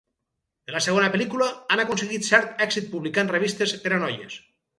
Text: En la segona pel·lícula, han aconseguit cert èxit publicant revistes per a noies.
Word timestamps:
En 0.69 0.73
la 0.77 0.79
segona 0.85 1.09
pel·lícula, 1.15 1.49
han 1.75 1.81
aconseguit 1.83 2.25
cert 2.31 2.65
èxit 2.67 2.89
publicant 2.95 3.31
revistes 3.35 3.77
per 3.87 3.95
a 4.01 4.03
noies. 4.07 4.41